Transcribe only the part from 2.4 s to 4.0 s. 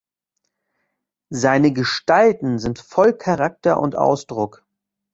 sind voll Charakter und